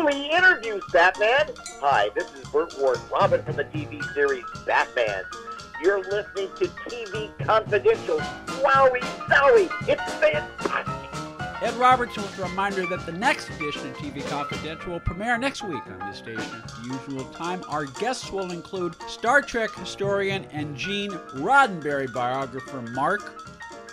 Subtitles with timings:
[0.00, 1.50] only interviews, Batman.
[1.80, 5.24] Hi, this is Burt Ward, Robin from the TV series Batman.
[5.82, 8.18] You're listening to TV Confidential.
[8.18, 11.62] Wowie zowie, it's fantastic.
[11.62, 15.62] Ed Robertson with a reminder that the next edition of TV Confidential will premiere next
[15.62, 17.62] week on this station at the usual time.
[17.68, 23.49] Our guests will include Star Trek historian and Gene Roddenberry biographer Marc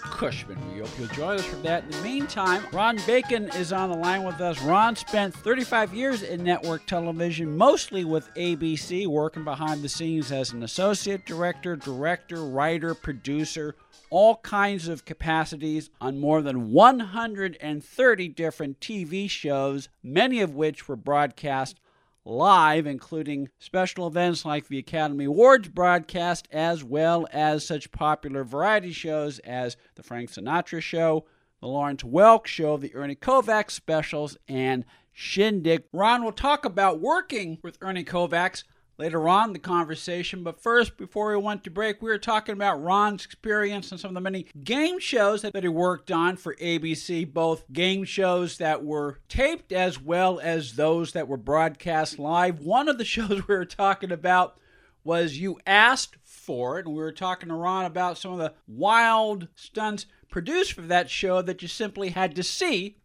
[0.08, 0.58] Cushman.
[0.74, 1.84] We hope you'll join us for that.
[1.84, 4.62] In the meantime, Ron Bacon is on the line with us.
[4.62, 10.52] Ron spent 35 years in network television, mostly with ABC, working behind the scenes as
[10.52, 13.76] an associate director, director, writer, producer,
[14.10, 20.96] all kinds of capacities on more than 130 different TV shows, many of which were
[20.96, 21.80] broadcast
[22.28, 28.92] live, including special events like the Academy Awards broadcast, as well as such popular variety
[28.92, 31.26] shows as The Frank Sinatra Show,
[31.62, 35.84] The Lawrence Welk Show, The Ernie Kovacs specials, and Shindig.
[35.92, 38.64] Ron will talk about working with Ernie Kovacs
[38.98, 40.44] later on in the conversation.
[40.44, 44.10] But first, before we went to break, we were talking about Ron's experience and some
[44.10, 48.84] of the many game shows that he worked on for ABC, both game shows that
[48.84, 52.60] were taped as well as those that were broadcast live.
[52.60, 54.60] One of the shows we were talking about
[55.04, 58.54] was You Asked for It, and we were talking to Ron about some of the
[58.68, 62.98] wild stunts produced for that show that you simply had to see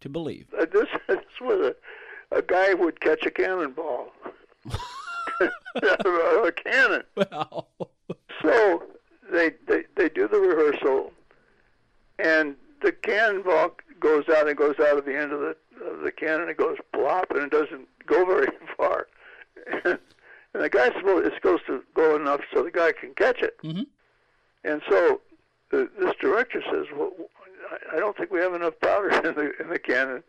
[0.00, 0.46] to believe.
[0.58, 1.72] Uh, this, this was
[2.30, 3.99] a, a guy would catch a cannonball.
[5.82, 7.02] a cannon.
[7.16, 7.68] Well,
[8.42, 8.82] So
[9.32, 11.12] they, they they do the rehearsal,
[12.18, 16.12] and the cannonball goes out and goes out of the end of the of the
[16.12, 16.48] cannon.
[16.48, 19.06] It goes plop, and it doesn't go very far.
[19.84, 19.98] And,
[20.54, 23.56] and the guy's supposed it's supposed to go enough so the guy can catch it.
[23.62, 23.86] Mhm.
[24.64, 25.20] And so
[25.70, 27.12] the, this director says, "Well,
[27.70, 30.22] I- I don't think we have enough powder in the in the cannon."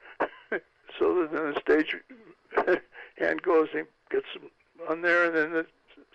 [0.99, 1.95] so then the stage
[3.17, 4.49] hand goes and gets some
[4.89, 5.65] on there, and then the,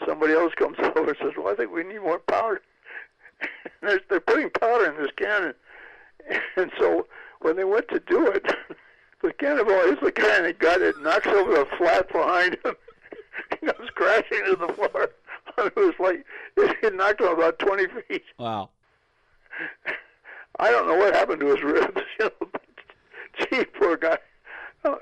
[0.07, 2.63] somebody else comes over and says, "Well, I think we need more powder."
[3.83, 5.55] they're, they're putting powder in this cannon,
[6.57, 7.07] and so
[7.41, 8.47] when they went to do it,
[9.23, 12.75] the cannonball hits the cannon, and got it, knocks over the flat behind him,
[13.61, 15.11] he goes crashing to the floor.
[15.59, 16.25] It was like
[16.57, 18.25] it knocked him about twenty feet.
[18.39, 18.71] wow.
[20.59, 22.01] I don't know what happened to his ribs.
[22.19, 22.49] You know,
[23.39, 24.19] gee, poor guy.
[24.85, 24.97] Uh,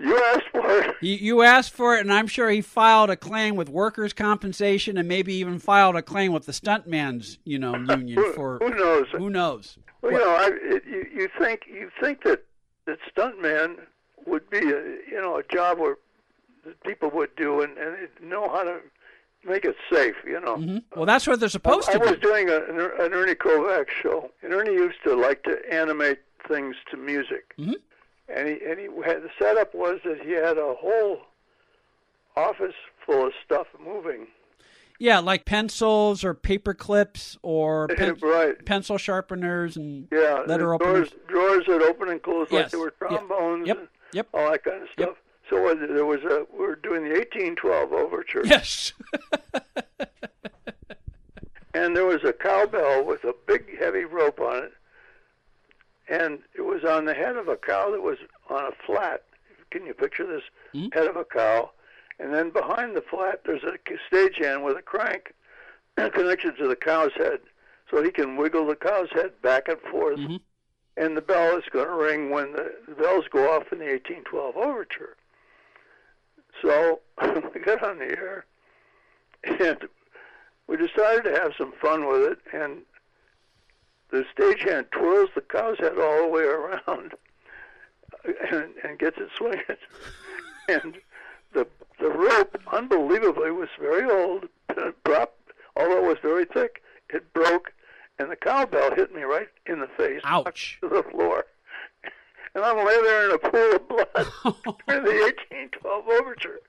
[0.00, 0.96] You asked for it.
[1.02, 4.96] You, you asked for it, and I'm sure he filed a claim with workers' compensation,
[4.96, 8.70] and maybe even filed a claim with the stuntman's, you know, union Who, for who
[8.70, 9.06] knows?
[9.12, 9.76] who knows.
[10.00, 12.44] Well, you know, I, it, you, you think you think that
[12.86, 13.76] that stuntman
[14.26, 14.62] would be a
[15.10, 15.98] you know a job where
[16.64, 18.80] that people would do and and know how to
[19.44, 20.16] make it safe.
[20.26, 20.56] You know.
[20.56, 22.28] hmm Well, that's what they're supposed I, to I was do.
[22.28, 26.76] doing a, an, an Ernie Kovacs show, and Ernie used to like to animate things
[26.90, 27.52] to music.
[27.58, 27.74] Mhm.
[28.34, 31.22] And he and he had the setup was that he had a whole
[32.36, 32.74] office
[33.04, 34.26] full of stuff moving.
[34.98, 38.62] Yeah, like pencils or paper clips or pen- right.
[38.64, 40.44] pencil sharpeners and Yeah.
[40.46, 41.12] letter the drawers, openers.
[41.26, 42.70] drawers that open and close like Yes.
[42.72, 43.66] they were trombones.
[43.66, 43.78] Yep.
[43.78, 44.28] and Yep.
[44.34, 45.08] All that kind of Yep.
[45.08, 45.16] stuff.
[45.48, 48.92] So uh, there was a we were doing the 1812 overture, Yes.
[51.74, 54.72] and there was a cowbell with a big heavy rope on it,
[56.10, 58.18] and it was on the head of a cow that was
[58.50, 59.22] on a flat.
[59.70, 60.42] Can you picture this
[60.74, 60.92] Mhm.
[60.92, 61.70] head of a cow?
[62.18, 63.78] And then behind the flat, there's a
[64.10, 65.32] stagehand with a crank
[65.96, 67.40] connected to the cow's head,
[67.88, 70.18] so he can wiggle the cow's head back and forth.
[70.18, 70.40] Mhm.
[70.96, 73.86] And the bell is going to ring when the, the bells go off in the
[73.86, 75.16] 1812 overture.
[76.60, 77.00] So
[77.54, 78.44] we got on the air,
[79.44, 79.88] and
[80.66, 82.38] we decided to have some fun with it.
[82.52, 82.84] And
[84.10, 87.14] the stagehand twirls the cow's head all the way around
[88.50, 89.62] and, and gets it swinging.
[90.68, 90.98] and
[91.52, 91.66] the
[91.98, 94.48] the rope, unbelievably, was very old.
[95.04, 96.82] Dropped, although it was very thick.
[97.10, 97.72] It broke,
[98.18, 100.78] and the cowbell hit me right in the face, Ouch.
[100.82, 101.44] to the floor.
[102.54, 104.26] And I'm laying there in a pool of blood
[104.88, 105.32] during the
[105.82, 106.60] 1812 overture.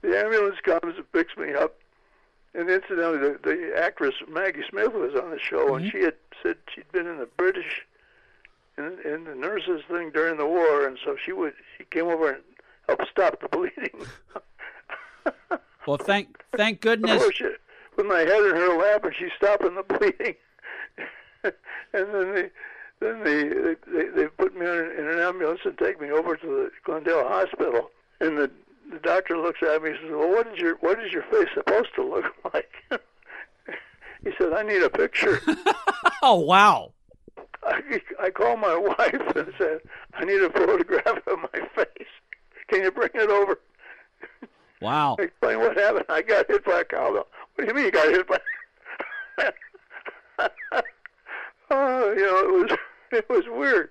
[0.00, 1.76] the ambulance comes and picks me up.
[2.54, 5.96] And incidentally, the, the actress Maggie Smith was on the show, and mm-hmm.
[5.96, 7.86] she had said she'd been in the British
[8.76, 12.30] in, in the nurses thing during the war, and so she would she came over
[12.32, 12.42] and
[12.86, 14.06] helped stop the bleeding.
[15.86, 17.22] Well, thank thank goodness.
[17.22, 17.42] Course,
[17.96, 20.34] with my head in her lap, and she's stopping the bleeding.
[21.42, 22.50] and then they,
[23.00, 23.44] then they,
[23.92, 27.26] they they put me in, in an ambulance and take me over to the Glendale
[27.26, 27.90] Hospital.
[28.20, 28.50] And the
[28.90, 31.48] the doctor looks at me and says, "Well, what is your what is your face
[31.54, 32.24] supposed to look
[32.54, 32.70] like?"
[34.24, 35.40] he said, "I need a picture."
[36.20, 36.92] Oh wow.
[37.64, 39.80] I, I called my wife and said,
[40.14, 42.08] I need a photograph of my face.
[42.68, 43.60] Can you bring it over?
[44.80, 45.16] Wow.
[45.20, 46.06] Explain what happened.
[46.08, 47.28] I got hit by a cowbell.
[47.54, 48.38] What do you mean you got hit by?
[51.70, 52.78] oh, you know, it was
[53.12, 53.90] it was weird.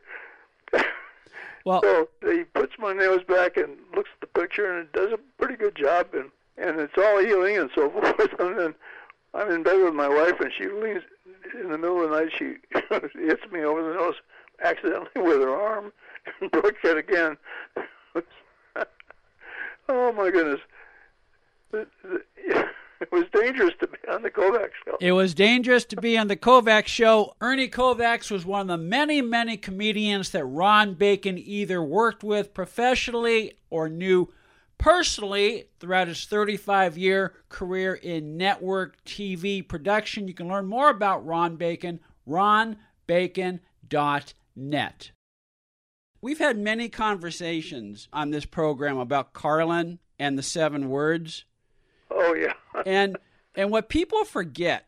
[1.68, 5.12] Well, so he puts my nails back and looks at the picture and it does
[5.12, 8.40] a pretty good job and and it's all healing and so forth.
[8.40, 8.76] And then
[9.34, 11.04] I'm in bed with my wife and she leans
[11.54, 12.32] in the middle of the night.
[12.38, 12.56] She
[13.20, 14.16] hits me over the nose
[14.64, 15.92] accidentally with her arm
[16.40, 17.38] and broke it again.
[19.90, 20.62] oh my goodness.
[23.02, 24.98] It was dangerous to be on the Kovacs show.
[25.00, 27.36] It was dangerous to be on the Kovacs show.
[27.42, 32.54] Ernie Kovacs was one of the many, many comedians that Ron Bacon either worked with
[32.54, 34.34] professionally or knew
[34.78, 40.28] personally throughout his 35 year career in network TV production.
[40.28, 45.12] You can learn more about Ron Bacon, ronbacon.net.
[46.20, 51.46] We've had many conversations on this program about Carlin and the seven words.
[52.30, 52.54] Oh yeah.
[52.86, 53.18] and
[53.56, 54.88] and what people forget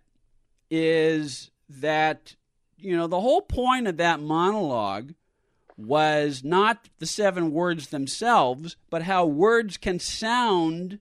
[0.71, 2.35] is that
[2.77, 5.13] you know the whole point of that monologue
[5.77, 10.99] was not the seven words themselves, but how words can sound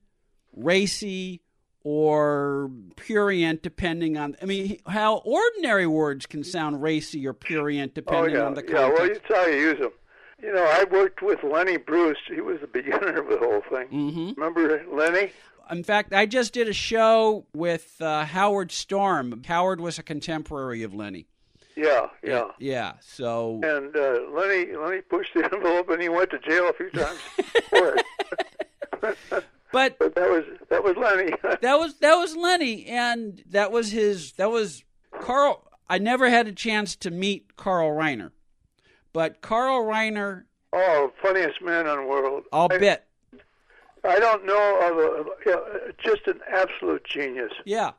[0.54, 1.42] racy
[1.82, 8.36] or purient depending on I mean how ordinary words can sound racy or purient depending
[8.36, 8.46] oh, yeah.
[8.46, 8.98] on the context.
[8.98, 9.92] Yeah, well, it's how you use them.
[10.40, 12.18] You know, I worked with Lenny Bruce.
[12.32, 13.88] He was the beginner of the whole thing.
[13.88, 14.36] Mhm.
[14.36, 15.32] Remember Lenny?
[15.70, 19.42] In fact, I just did a show with uh, Howard Storm.
[19.46, 21.26] Howard was a contemporary of Lenny.
[21.76, 22.48] Yeah, yeah.
[22.58, 22.94] Yeah.
[23.00, 26.90] So And uh, Lenny, Lenny pushed the envelope, and he went to jail a few
[26.90, 27.20] times
[27.68, 28.04] for it.
[29.72, 31.32] but But that was that was Lenny.
[31.60, 34.84] that was that was Lenny and that was his that was
[35.20, 38.32] Carl I never had a chance to meet Carl Reiner.
[39.12, 42.44] But Carl Reiner oh, funniest man on the world.
[42.52, 43.07] I'll I, bet.
[44.08, 47.92] I don't know of a just an absolute genius, Yeah.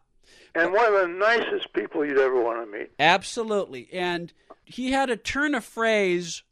[0.55, 2.91] and one of the nicest people you'd ever want to meet.
[2.99, 3.89] Absolutely.
[3.93, 4.33] And
[4.65, 6.43] he had a turn of phrase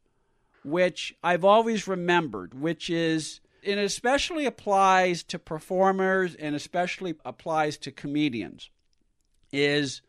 [0.63, 7.91] which I've always remembered, which is it especially applies to performers and especially applies to
[7.91, 8.69] comedians
[9.51, 10.01] is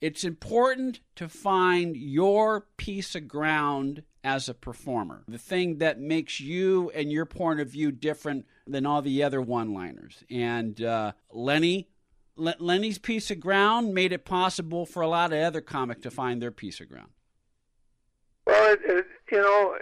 [0.00, 5.22] it's important to find your piece of ground as a performer.
[5.28, 9.40] The thing that makes you and your point of view different than all the other
[9.40, 10.24] one-liners.
[10.28, 11.88] And uh, Lenny
[12.34, 16.10] Le- Lenny's piece of ground made it possible for a lot of other comics to
[16.10, 17.10] find their piece of ground.
[18.48, 19.76] Well, it, it, you know,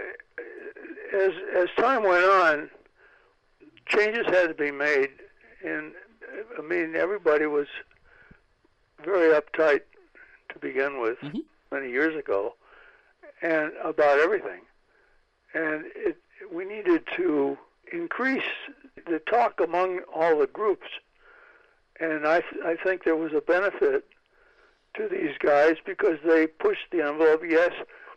[1.14, 2.70] as as time went on,
[3.88, 5.08] changes had to be made,
[5.64, 5.93] and
[6.58, 7.67] I mean everybody was
[9.05, 9.81] very uptight
[10.52, 11.44] to begin with Mhm.
[11.73, 12.55] many years ago,
[13.44, 14.62] and about everything,
[15.52, 16.17] and it
[16.52, 17.56] we needed to
[17.93, 18.43] increase
[19.06, 20.87] the talk among all the groups,
[22.00, 24.06] and I th- I think there was a benefit
[24.96, 27.43] to these guys because they pushed the envelope.
[27.46, 27.73] Yes,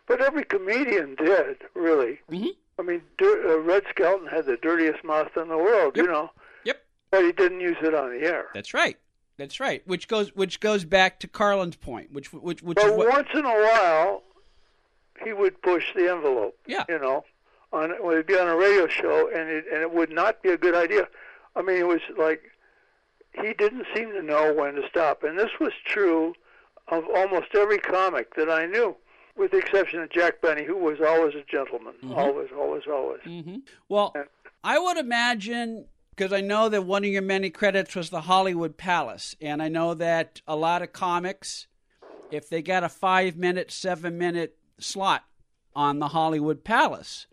[0.08, 2.20] but every comedian did really.
[2.32, 2.56] Mhm.
[2.80, 6.30] I mean, Dur- uh, Red Skelton had the dirtiest mouth in the world, you know,
[6.64, 6.78] Yep,
[7.10, 8.50] but he didn't use it on the air.
[8.54, 8.98] that's right.
[9.38, 9.82] That's right.
[9.86, 13.28] Which goes which goes back to Carlin's point, which which which But is what, once
[13.34, 14.24] in a while,
[15.24, 16.58] he would push the envelope.
[16.66, 16.84] Yeah.
[16.90, 17.26] You know,
[17.74, 20.50] on when he'd be on a radio show, and it and it would not be
[20.50, 21.08] a good idea.
[21.56, 22.44] I mean, it was like
[23.34, 26.34] he didn't seem to know when to stop, and this was true
[26.90, 28.96] of almost every comic that I knew,
[29.36, 33.22] with the exception of Jack Benny, who was always a gentleman, always, always, always.
[33.24, 33.62] Mhm.
[33.90, 34.24] Well, Yeah.
[34.64, 38.76] I would imagine because I know that one of your many credits was the Hollywood
[38.78, 41.68] Palace, and I know that a lot of comics,
[42.32, 45.26] if they got a five minute, seven minute slot
[45.76, 47.28] on the Hollywood Palace,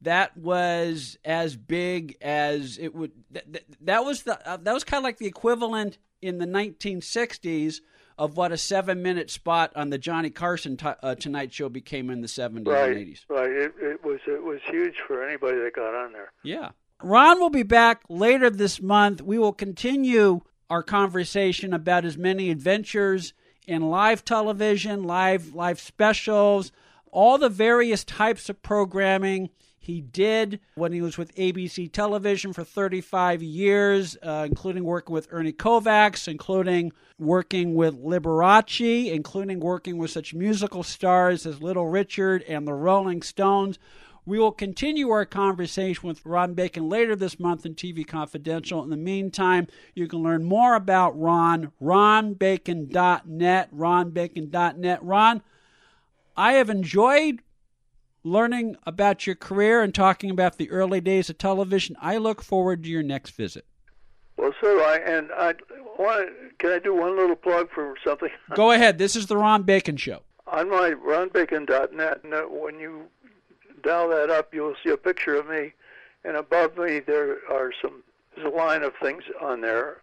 [0.00, 3.12] that was as big as it would.
[3.30, 6.46] That, that, that was the uh, that was kind of like the equivalent in the
[6.46, 7.80] 1960s
[8.18, 12.10] of what a seven minute spot on the Johnny Carson t- uh, Tonight Show became
[12.10, 13.20] in the 70s and 80s.
[13.28, 13.50] right.
[13.50, 16.32] It, it was it was huge for anybody that got on there.
[16.42, 16.70] Yeah.
[17.02, 19.22] Ron will be back later this month.
[19.22, 23.34] We will continue our conversation about his many adventures
[23.66, 26.72] in live television, live live specials,
[27.10, 29.50] all the various types of programming
[29.82, 35.26] he did when he was with ABC Television for 35 years, uh, including working with
[35.32, 42.44] Ernie Kovacs, including working with Liberace, including working with such musical stars as Little Richard
[42.44, 43.80] and the Rolling Stones.
[44.24, 48.80] We will continue our conversation with Ron Bacon later this month in TV Confidential.
[48.82, 55.02] In the meantime, you can learn more about Ron, ronbacon.net, ronbacon.net.
[55.02, 55.42] Ron,
[56.36, 57.40] I have enjoyed
[58.22, 61.96] learning about your career and talking about the early days of television.
[62.00, 63.66] I look forward to your next visit.
[64.36, 65.00] Well, so do I.
[65.04, 65.54] And I
[65.98, 68.30] want to, can I do one little plug for something?
[68.54, 68.98] Go ahead.
[68.98, 70.22] This is the Ron Bacon Show.
[70.46, 73.08] On my ronbacon.net, when you
[73.82, 75.72] dial that up, you'll see a picture of me,
[76.24, 78.02] and above me there are some
[78.34, 79.98] there's a line of things on there,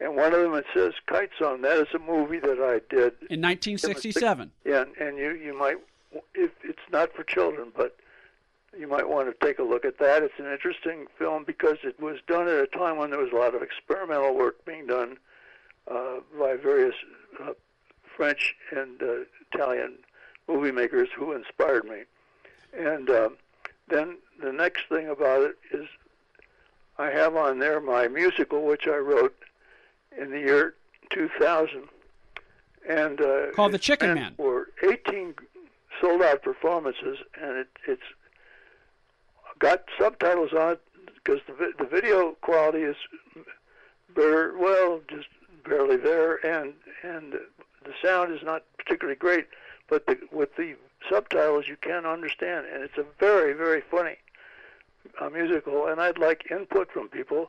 [0.00, 1.62] and one of them it says Kite Song.
[1.62, 4.50] That is a movie that I did in 1967.
[4.64, 5.76] Yeah, and you you might
[6.34, 7.96] if it's not for children, but
[8.78, 10.22] you might want to take a look at that.
[10.22, 13.36] It's an interesting film because it was done at a time when there was a
[13.36, 15.16] lot of experimental work being done
[15.90, 16.94] uh, by various
[17.42, 17.52] uh,
[18.16, 19.14] French and uh,
[19.52, 19.94] Italian
[20.48, 22.02] movie makers who inspired me.
[22.78, 23.28] And uh,
[23.88, 25.86] then the next thing about it is
[26.98, 29.36] I have on there my musical, which I wrote
[30.16, 30.74] in the year
[31.10, 31.88] 2000.
[32.88, 34.34] And uh, called The Chicken Man.
[34.36, 35.34] For 18
[36.00, 38.02] sold out performances, and it, it's
[39.58, 40.80] got subtitles on it
[41.14, 42.96] because the the video quality is
[44.14, 45.28] very well, just
[45.66, 49.46] barely there, and and the sound is not particularly great,
[49.88, 50.74] but the, with the
[51.10, 54.16] subtitles you can understand, and it's a very very funny
[55.20, 57.48] uh, musical, and I'd like input from people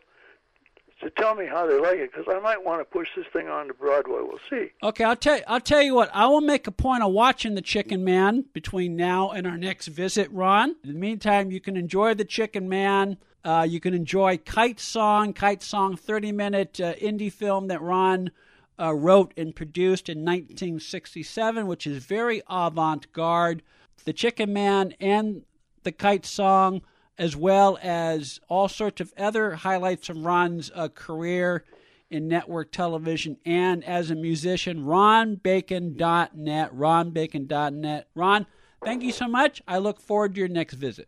[1.01, 3.49] to tell me how they like it because I might want to push this thing
[3.49, 4.19] on to Broadway.
[4.21, 4.71] We'll see.
[4.81, 6.09] Okay, I'll tell I'll tell you what.
[6.13, 9.87] I will make a point of watching the Chicken Man between now and our next
[9.87, 10.75] visit, Ron.
[10.83, 13.17] In the meantime, you can enjoy the Chicken Man.
[13.43, 18.31] Uh, you can enjoy Kite Song, Kite Song, thirty-minute uh, indie film that Ron
[18.79, 23.63] uh, wrote and produced in 1967, which is very avant-garde.
[24.03, 25.43] The Chicken Man and
[25.83, 26.81] the Kite Song
[27.17, 31.63] as well as all sorts of other highlights from Ron's uh, career
[32.09, 34.83] in network television and as a musician.
[34.83, 36.75] RonBacon.net.
[36.75, 38.07] RonBacon.net.
[38.15, 38.45] Ron,
[38.83, 39.61] thank you so much.
[39.67, 41.07] I look forward to your next visit.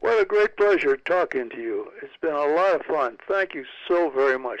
[0.00, 1.90] What a great pleasure talking to you.
[2.02, 3.18] It's been a lot of fun.
[3.28, 4.60] Thank you so very much.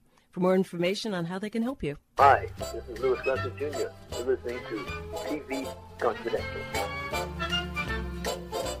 [0.31, 1.97] for more information on how they can help you.
[2.17, 3.65] Hi, this is Louis Gossett Jr.
[3.65, 4.85] You're listening to
[5.27, 6.61] TV Confidential.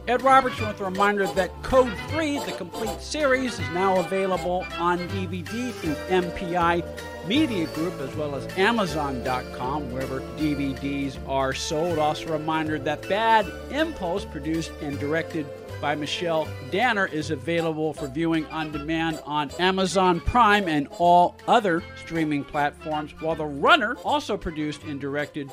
[0.07, 4.97] Ed Roberts with a reminder that Code 3, the complete series, is now available on
[5.09, 6.83] DVD through MPI
[7.27, 11.99] Media Group as well as Amazon.com, wherever DVDs are sold.
[11.99, 15.45] Also, a reminder that Bad Impulse, produced and directed
[15.81, 21.83] by Michelle Danner, is available for viewing on demand on Amazon Prime and all other
[22.05, 25.51] streaming platforms, while The Runner, also produced and directed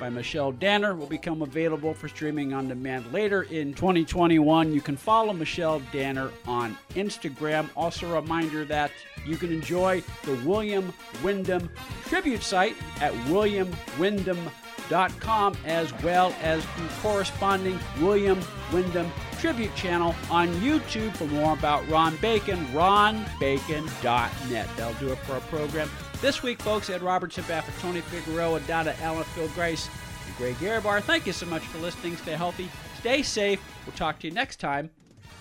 [0.00, 4.72] by Michelle Danner will become available for streaming on demand later in 2021.
[4.72, 7.68] You can follow Michelle Danner on Instagram.
[7.76, 8.90] Also, a reminder that
[9.26, 11.68] you can enjoy the William Windom
[12.06, 18.40] tribute site at williamwindom.com as well as the corresponding William
[18.72, 24.68] Windom tribute channel on YouTube for more about Ron Bacon, ronbacon.net.
[24.76, 25.90] That'll do it for our program.
[26.20, 29.88] This week, folks, Ed Robertson, for Tony Figueroa, Donna Allen, Phil Grace,
[30.26, 31.00] and Greg Garibar.
[31.02, 32.14] Thank you so much for listening.
[32.18, 33.58] Stay healthy, stay safe.
[33.86, 34.90] We'll talk to you next time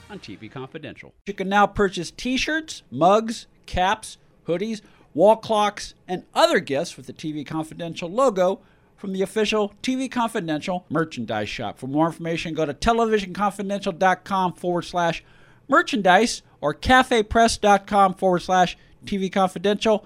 [0.10, 1.14] on TV Confidential.
[1.26, 4.18] You can now purchase t shirts, mugs, caps,
[4.48, 4.80] hoodies,
[5.14, 8.62] wall clocks, and other gifts with the TV Confidential logo
[8.96, 11.78] from the official TV Confidential merchandise shop.
[11.78, 15.26] For more information, go to televisionconfidential.com forward slash
[15.68, 20.06] merchandise or cafepress.com forward slash TV Confidential